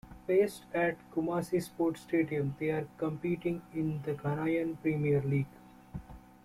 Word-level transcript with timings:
Based 0.25 0.63
at 0.73 0.97
Kumasi 1.11 1.61
Sports 1.61 2.01
Stadium 2.01 2.55
they 2.57 2.71
are 2.71 2.87
competing 2.97 3.61
in 3.71 4.01
the 4.01 4.15
Ghanian 4.15 4.81
Premier 4.81 5.21
League. 5.21 5.45